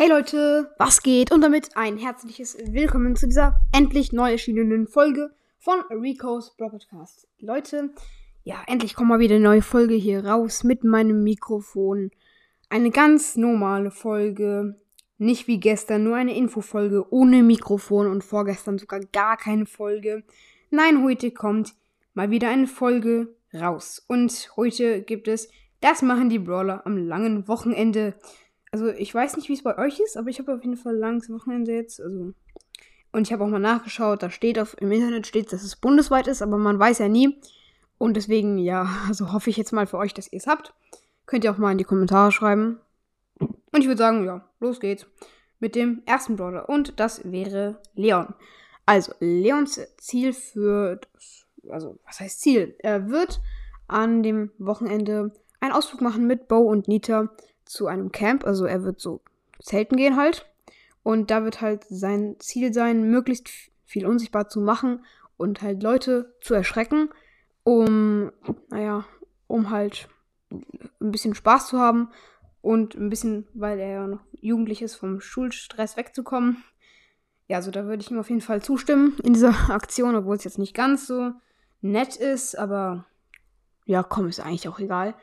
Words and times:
Hey 0.00 0.08
Leute, 0.08 0.70
was 0.78 1.02
geht? 1.02 1.30
Und 1.30 1.42
damit 1.42 1.76
ein 1.76 1.98
herzliches 1.98 2.56
Willkommen 2.72 3.16
zu 3.16 3.26
dieser 3.26 3.60
endlich 3.70 4.12
neu 4.12 4.30
erschienenen 4.30 4.86
Folge 4.86 5.30
von 5.58 5.78
Rico's 5.90 6.56
Broadcast. 6.56 7.28
Leute, 7.38 7.90
ja, 8.42 8.62
endlich 8.66 8.94
kommt 8.94 9.10
mal 9.10 9.18
wieder 9.18 9.34
eine 9.34 9.44
neue 9.44 9.60
Folge 9.60 9.92
hier 9.92 10.24
raus 10.24 10.64
mit 10.64 10.84
meinem 10.84 11.22
Mikrofon. 11.22 12.12
Eine 12.70 12.90
ganz 12.90 13.36
normale 13.36 13.90
Folge. 13.90 14.80
Nicht 15.18 15.48
wie 15.48 15.60
gestern, 15.60 16.04
nur 16.04 16.16
eine 16.16 16.34
Infofolge 16.34 17.04
ohne 17.12 17.42
Mikrofon 17.42 18.06
und 18.06 18.24
vorgestern 18.24 18.78
sogar 18.78 19.00
gar 19.00 19.36
keine 19.36 19.66
Folge. 19.66 20.24
Nein, 20.70 21.04
heute 21.04 21.30
kommt 21.30 21.74
mal 22.14 22.30
wieder 22.30 22.48
eine 22.48 22.68
Folge 22.68 23.34
raus. 23.52 24.02
Und 24.08 24.50
heute 24.56 25.02
gibt 25.02 25.28
es 25.28 25.50
Das 25.82 26.00
machen 26.00 26.30
die 26.30 26.38
Brawler 26.38 26.86
am 26.86 26.96
langen 26.96 27.46
Wochenende 27.48 28.14
also 28.70 28.88
ich 28.88 29.14
weiß 29.14 29.36
nicht, 29.36 29.48
wie 29.48 29.54
es 29.54 29.62
bei 29.62 29.76
euch 29.78 30.00
ist, 30.00 30.16
aber 30.16 30.28
ich 30.28 30.38
habe 30.38 30.54
auf 30.54 30.62
jeden 30.62 30.76
Fall 30.76 30.96
langes 30.96 31.30
Wochenende 31.30 31.72
jetzt. 31.72 32.00
Also 32.00 32.32
und 33.12 33.26
ich 33.26 33.32
habe 33.32 33.42
auch 33.42 33.48
mal 33.48 33.58
nachgeschaut, 33.58 34.22
da 34.22 34.30
steht 34.30 34.58
auf 34.58 34.76
im 34.80 34.92
Internet 34.92 35.26
steht, 35.26 35.52
dass 35.52 35.64
es 35.64 35.76
bundesweit 35.76 36.28
ist, 36.28 36.42
aber 36.42 36.58
man 36.58 36.78
weiß 36.78 36.98
ja 36.98 37.08
nie. 37.08 37.40
Und 37.98 38.16
deswegen, 38.16 38.58
ja, 38.58 38.88
also 39.08 39.32
hoffe 39.32 39.50
ich 39.50 39.56
jetzt 39.56 39.72
mal 39.72 39.86
für 39.86 39.98
euch, 39.98 40.14
dass 40.14 40.32
ihr 40.32 40.38
es 40.38 40.46
habt. 40.46 40.74
Könnt 41.26 41.44
ihr 41.44 41.52
auch 41.52 41.58
mal 41.58 41.72
in 41.72 41.78
die 41.78 41.84
Kommentare 41.84 42.32
schreiben. 42.32 42.80
Und 43.38 43.80
ich 43.80 43.86
würde 43.86 43.98
sagen, 43.98 44.24
ja, 44.24 44.48
los 44.58 44.80
geht's 44.80 45.06
mit 45.58 45.74
dem 45.74 46.02
ersten 46.06 46.36
Brawler. 46.36 46.68
Und 46.68 46.98
das 46.98 47.30
wäre 47.30 47.80
Leon. 47.94 48.34
Also, 48.86 49.12
Leons 49.20 49.80
Ziel 49.98 50.32
für 50.32 50.96
das, 50.96 51.46
also, 51.68 51.98
was 52.04 52.20
heißt 52.20 52.40
Ziel? 52.40 52.74
Er 52.78 53.10
wird 53.10 53.40
an 53.86 54.22
dem 54.22 54.50
Wochenende 54.58 55.32
einen 55.60 55.72
Ausflug 55.72 56.00
machen 56.00 56.26
mit 56.26 56.48
Bo 56.48 56.58
und 56.58 56.88
Nita 56.88 57.28
zu 57.70 57.86
einem 57.86 58.10
Camp. 58.10 58.44
Also 58.44 58.64
er 58.64 58.82
wird 58.82 59.00
so 59.00 59.20
zelten 59.62 59.96
gehen 59.96 60.16
halt. 60.16 60.46
Und 61.02 61.30
da 61.30 61.44
wird 61.44 61.60
halt 61.60 61.84
sein 61.88 62.36
Ziel 62.40 62.74
sein, 62.74 63.10
möglichst 63.10 63.48
viel 63.86 64.06
unsichtbar 64.06 64.48
zu 64.48 64.60
machen 64.60 65.04
und 65.36 65.62
halt 65.62 65.82
Leute 65.82 66.34
zu 66.42 66.52
erschrecken, 66.52 67.08
um, 67.64 68.32
naja, 68.68 69.06
um 69.46 69.70
halt 69.70 70.08
ein 70.50 71.10
bisschen 71.12 71.34
Spaß 71.34 71.68
zu 71.68 71.78
haben 71.78 72.10
und 72.60 72.94
ein 72.94 73.08
bisschen, 73.08 73.48
weil 73.54 73.78
er 73.78 73.88
ja 73.88 74.06
noch 74.06 74.20
jugendlich 74.32 74.82
ist, 74.82 74.96
vom 74.96 75.20
Schulstress 75.20 75.96
wegzukommen. 75.96 76.62
Ja, 77.48 77.56
also 77.56 77.70
da 77.70 77.86
würde 77.86 78.02
ich 78.02 78.10
ihm 78.10 78.18
auf 78.18 78.28
jeden 78.28 78.42
Fall 78.42 78.62
zustimmen 78.62 79.16
in 79.22 79.32
dieser 79.32 79.54
Aktion, 79.70 80.14
obwohl 80.14 80.36
es 80.36 80.44
jetzt 80.44 80.58
nicht 80.58 80.74
ganz 80.74 81.06
so 81.06 81.32
nett 81.80 82.16
ist, 82.16 82.58
aber 82.58 83.06
ja, 83.86 84.02
komm, 84.02 84.28
ist 84.28 84.40
eigentlich 84.40 84.68
auch 84.68 84.78
egal. 84.78 85.14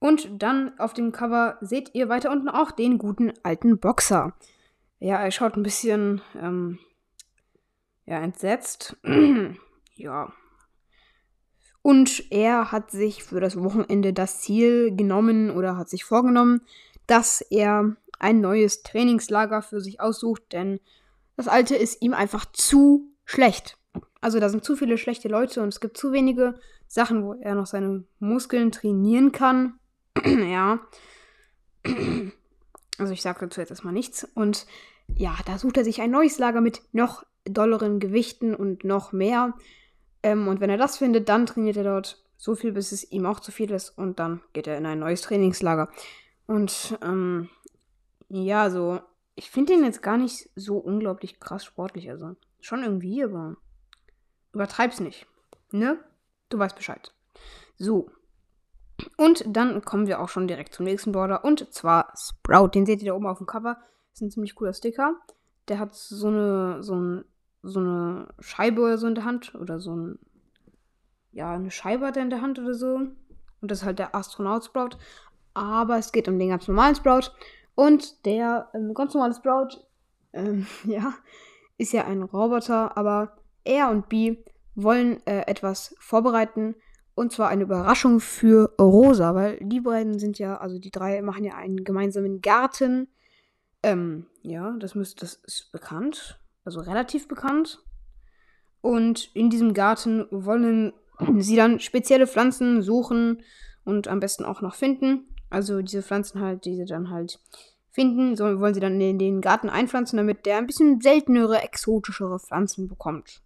Und 0.00 0.42
dann 0.42 0.78
auf 0.78 0.94
dem 0.94 1.12
Cover 1.12 1.58
seht 1.60 1.94
ihr 1.94 2.08
weiter 2.08 2.30
unten 2.30 2.48
auch 2.48 2.70
den 2.70 2.98
guten 2.98 3.32
alten 3.42 3.78
Boxer. 3.78 4.34
Ja, 5.00 5.16
er 5.16 5.30
schaut 5.30 5.56
ein 5.56 5.62
bisschen 5.62 6.20
ähm, 6.40 6.78
ja, 8.06 8.18
entsetzt. 8.20 8.96
ja. 9.94 10.32
Und 11.82 12.30
er 12.30 12.72
hat 12.72 12.90
sich 12.90 13.24
für 13.24 13.40
das 13.40 13.60
Wochenende 13.62 14.12
das 14.12 14.40
Ziel 14.40 14.94
genommen 14.94 15.50
oder 15.50 15.76
hat 15.76 15.88
sich 15.88 16.04
vorgenommen, 16.04 16.62
dass 17.06 17.40
er 17.40 17.96
ein 18.18 18.40
neues 18.40 18.82
Trainingslager 18.82 19.62
für 19.62 19.80
sich 19.80 20.00
aussucht, 20.00 20.52
denn 20.52 20.80
das 21.36 21.48
alte 21.48 21.76
ist 21.76 22.02
ihm 22.02 22.14
einfach 22.14 22.46
zu 22.46 23.12
schlecht. 23.24 23.78
Also 24.20 24.40
da 24.40 24.48
sind 24.48 24.64
zu 24.64 24.74
viele 24.74 24.98
schlechte 24.98 25.28
Leute 25.28 25.62
und 25.62 25.68
es 25.68 25.80
gibt 25.80 25.96
zu 25.96 26.12
wenige 26.12 26.54
Sachen, 26.88 27.22
wo 27.22 27.34
er 27.34 27.54
noch 27.54 27.66
seine 27.66 28.04
Muskeln 28.18 28.72
trainieren 28.72 29.30
kann. 29.30 29.77
ja. 30.24 30.80
Also 33.00 33.12
ich 33.12 33.22
sage 33.22 33.38
dazu 33.38 33.60
jetzt 33.60 33.70
erstmal 33.70 33.92
nichts. 33.92 34.24
Und 34.34 34.66
ja, 35.14 35.36
da 35.46 35.56
sucht 35.56 35.76
er 35.76 35.84
sich 35.84 36.00
ein 36.00 36.10
neues 36.10 36.38
Lager 36.38 36.60
mit 36.60 36.82
noch 36.92 37.24
dolleren 37.44 38.00
Gewichten 38.00 38.56
und 38.56 38.82
noch 38.82 39.12
mehr. 39.12 39.54
Ähm, 40.24 40.48
und 40.48 40.60
wenn 40.60 40.68
er 40.68 40.78
das 40.78 40.98
findet, 40.98 41.28
dann 41.28 41.46
trainiert 41.46 41.76
er 41.76 41.84
dort 41.84 42.20
so 42.36 42.56
viel, 42.56 42.72
bis 42.72 42.90
es 42.90 43.10
ihm 43.12 43.24
auch 43.24 43.38
zu 43.38 43.52
viel 43.52 43.70
ist. 43.70 43.90
Und 43.90 44.18
dann 44.18 44.40
geht 44.52 44.66
er 44.66 44.76
in 44.76 44.84
ein 44.84 44.98
neues 44.98 45.22
Trainingslager. 45.22 45.88
Und 46.48 46.98
ähm, 47.02 47.48
ja, 48.28 48.68
so, 48.68 49.00
ich 49.36 49.50
finde 49.50 49.74
ihn 49.74 49.84
jetzt 49.84 50.02
gar 50.02 50.18
nicht 50.18 50.50
so 50.56 50.78
unglaublich 50.78 51.38
krass 51.38 51.64
sportlich. 51.64 52.10
Also 52.10 52.34
schon 52.60 52.82
irgendwie, 52.82 53.22
aber 53.22 53.56
übertreib's 54.52 55.00
nicht. 55.00 55.26
Ne? 55.70 55.98
Du 56.48 56.58
weißt 56.58 56.74
Bescheid. 56.74 57.12
So, 57.76 58.10
und 59.16 59.44
dann 59.46 59.84
kommen 59.84 60.06
wir 60.06 60.20
auch 60.20 60.28
schon 60.28 60.48
direkt 60.48 60.74
zum 60.74 60.84
nächsten 60.84 61.12
Border. 61.12 61.44
Und 61.44 61.72
zwar 61.72 62.12
Sprout. 62.16 62.68
Den 62.68 62.86
seht 62.86 63.00
ihr 63.02 63.12
da 63.12 63.16
oben 63.16 63.26
auf 63.26 63.38
dem 63.38 63.46
Cover. 63.46 63.76
Das 64.10 64.14
ist 64.14 64.22
ein 64.22 64.30
ziemlich 64.30 64.54
cooler 64.54 64.72
Sticker. 64.72 65.14
Der 65.68 65.78
hat 65.78 65.94
so 65.94 66.28
eine, 66.28 66.82
so, 66.82 66.94
ein, 66.94 67.24
so 67.62 67.80
eine 67.80 68.28
Scheibe 68.40 68.80
oder 68.80 68.98
so 68.98 69.06
in 69.06 69.14
der 69.14 69.24
Hand. 69.24 69.54
Oder 69.54 69.78
so 69.78 69.94
ein. 69.94 70.18
Ja, 71.32 71.52
eine 71.52 71.70
Scheibe 71.70 72.06
hat 72.06 72.16
er 72.16 72.22
in 72.22 72.30
der 72.30 72.42
Hand 72.42 72.58
oder 72.58 72.74
so. 72.74 72.96
Und 73.60 73.70
das 73.70 73.80
ist 73.80 73.84
halt 73.84 73.98
der 73.98 74.14
Astronaut 74.14 74.64
Sprout. 74.64 74.96
Aber 75.54 75.98
es 75.98 76.12
geht 76.12 76.28
um 76.28 76.38
den 76.38 76.48
ganz 76.48 76.66
normalen 76.66 76.96
Sprout. 76.96 77.30
Und 77.74 78.24
der 78.26 78.68
ähm, 78.74 78.94
ganz 78.94 79.14
normale 79.14 79.34
Sprout, 79.34 79.84
ähm, 80.32 80.66
ja, 80.84 81.14
ist 81.76 81.92
ja 81.92 82.04
ein 82.04 82.22
Roboter. 82.22 82.96
Aber 82.96 83.36
er 83.62 83.90
und 83.90 84.08
B 84.08 84.38
wollen 84.74 85.24
äh, 85.26 85.42
etwas 85.46 85.94
vorbereiten 86.00 86.74
und 87.18 87.32
zwar 87.32 87.48
eine 87.48 87.64
Überraschung 87.64 88.20
für 88.20 88.72
Rosa, 88.80 89.34
weil 89.34 89.58
die 89.60 89.80
beiden 89.80 90.20
sind 90.20 90.38
ja, 90.38 90.58
also 90.58 90.78
die 90.78 90.92
drei 90.92 91.20
machen 91.20 91.42
ja 91.42 91.56
einen 91.56 91.82
gemeinsamen 91.82 92.40
Garten. 92.40 93.08
Ähm, 93.82 94.26
ja, 94.42 94.76
das 94.78 94.94
müsste, 94.94 95.22
das 95.22 95.34
ist 95.34 95.72
bekannt. 95.72 96.38
Also 96.64 96.78
relativ 96.78 97.26
bekannt. 97.26 97.82
Und 98.82 99.34
in 99.34 99.50
diesem 99.50 99.74
Garten 99.74 100.26
wollen 100.30 100.92
sie 101.38 101.56
dann 101.56 101.80
spezielle 101.80 102.28
Pflanzen 102.28 102.82
suchen 102.82 103.42
und 103.84 104.06
am 104.06 104.20
besten 104.20 104.44
auch 104.44 104.60
noch 104.60 104.76
finden. 104.76 105.34
Also 105.50 105.82
diese 105.82 106.04
Pflanzen 106.04 106.40
halt, 106.40 106.66
die 106.66 106.76
sie 106.76 106.84
dann 106.84 107.10
halt 107.10 107.40
finden, 107.90 108.36
so 108.36 108.60
wollen 108.60 108.74
sie 108.74 108.80
dann 108.80 109.00
in 109.00 109.18
den 109.18 109.40
Garten 109.40 109.70
einpflanzen, 109.70 110.18
damit 110.18 110.46
der 110.46 110.58
ein 110.58 110.68
bisschen 110.68 111.00
seltenere, 111.00 111.62
exotischere 111.62 112.38
Pflanzen 112.38 112.86
bekommt. 112.86 113.42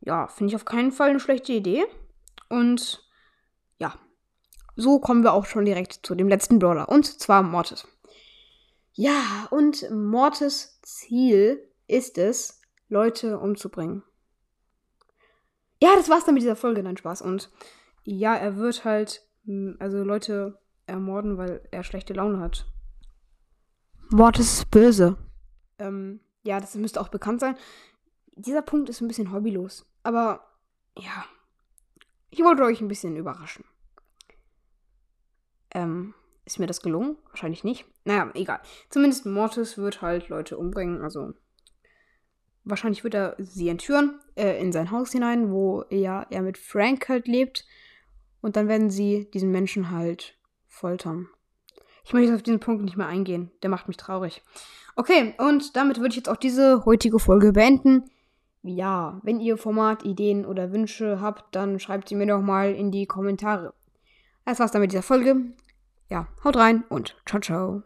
Ja, 0.00 0.28
finde 0.28 0.52
ich 0.52 0.56
auf 0.56 0.64
keinen 0.64 0.92
Fall 0.92 1.10
eine 1.10 1.20
schlechte 1.20 1.52
Idee. 1.52 1.84
Und 2.48 3.04
ja, 3.78 3.94
so 4.76 4.98
kommen 5.00 5.22
wir 5.22 5.32
auch 5.32 5.46
schon 5.46 5.64
direkt 5.64 6.00
zu 6.06 6.14
dem 6.14 6.28
letzten 6.28 6.58
Brawler. 6.58 6.88
Und 6.88 7.06
zwar 7.06 7.42
Mortis. 7.42 7.86
Ja, 8.92 9.46
und 9.50 9.90
Mortis 9.90 10.80
Ziel 10.82 11.62
ist 11.86 12.18
es, 12.18 12.60
Leute 12.88 13.38
umzubringen. 13.38 14.02
Ja, 15.82 15.94
das 15.94 16.08
war's 16.08 16.24
dann 16.24 16.34
mit 16.34 16.42
dieser 16.42 16.56
Folge, 16.56 16.82
nein 16.82 16.96
Spaß. 16.96 17.20
Und 17.22 17.50
ja, 18.04 18.34
er 18.34 18.56
wird 18.56 18.84
halt, 18.84 19.22
hm, 19.44 19.76
also 19.80 20.02
Leute 20.02 20.58
ermorden, 20.86 21.36
weil 21.36 21.66
er 21.70 21.84
schlechte 21.84 22.14
Laune 22.14 22.40
hat. 22.40 22.66
Mortis 24.10 24.58
ist 24.58 24.70
böse. 24.70 25.18
Ähm, 25.78 26.20
ja, 26.42 26.60
das 26.60 26.74
müsste 26.76 27.00
auch 27.00 27.08
bekannt 27.08 27.40
sein. 27.40 27.56
Dieser 28.36 28.62
Punkt 28.62 28.88
ist 28.88 29.00
ein 29.00 29.08
bisschen 29.08 29.32
hobbylos. 29.32 29.84
Aber 30.02 30.46
ja, 30.96 31.24
ich 32.36 32.44
wollte 32.44 32.64
euch 32.64 32.82
ein 32.82 32.88
bisschen 32.88 33.16
überraschen. 33.16 33.64
Ähm, 35.72 36.12
ist 36.44 36.58
mir 36.58 36.66
das 36.66 36.82
gelungen? 36.82 37.16
Wahrscheinlich 37.30 37.64
nicht. 37.64 37.86
Naja, 38.04 38.30
egal. 38.34 38.60
Zumindest 38.90 39.24
Mortis 39.24 39.78
wird 39.78 40.02
halt 40.02 40.28
Leute 40.28 40.58
umbringen. 40.58 41.00
Also 41.00 41.32
wahrscheinlich 42.64 43.04
wird 43.04 43.14
er 43.14 43.36
sie 43.38 43.70
entführen 43.70 44.20
äh, 44.34 44.60
in 44.60 44.70
sein 44.70 44.90
Haus 44.90 45.12
hinein, 45.12 45.50
wo 45.50 45.84
ja 45.88 46.26
er 46.28 46.42
mit 46.42 46.58
Frank 46.58 47.08
halt 47.08 47.26
lebt. 47.26 47.64
Und 48.42 48.56
dann 48.56 48.68
werden 48.68 48.90
sie 48.90 49.30
diesen 49.30 49.50
Menschen 49.50 49.90
halt 49.90 50.36
foltern. 50.68 51.28
Ich 52.04 52.12
möchte 52.12 52.28
jetzt 52.28 52.36
auf 52.36 52.42
diesen 52.42 52.60
Punkt 52.60 52.84
nicht 52.84 52.98
mehr 52.98 53.08
eingehen. 53.08 53.50
Der 53.62 53.70
macht 53.70 53.88
mich 53.88 53.96
traurig. 53.96 54.42
Okay, 54.94 55.34
und 55.38 55.74
damit 55.74 55.96
würde 55.96 56.10
ich 56.10 56.16
jetzt 56.16 56.28
auch 56.28 56.36
diese 56.36 56.84
heutige 56.84 57.18
Folge 57.18 57.52
beenden 57.52 58.10
ja, 58.68 59.20
wenn 59.22 59.40
ihr 59.40 59.56
Formatideen 59.56 60.44
oder 60.44 60.72
Wünsche 60.72 61.20
habt, 61.20 61.54
dann 61.54 61.78
schreibt 61.78 62.08
sie 62.08 62.14
mir 62.14 62.26
doch 62.26 62.42
mal 62.42 62.72
in 62.72 62.90
die 62.90 63.06
Kommentare. 63.06 63.74
Das 64.44 64.60
war's 64.60 64.70
dann 64.70 64.82
mit 64.82 64.92
dieser 64.92 65.02
Folge. 65.02 65.36
Ja, 66.08 66.28
haut 66.44 66.56
rein 66.56 66.84
und 66.88 67.16
ciao, 67.26 67.40
ciao. 67.40 67.82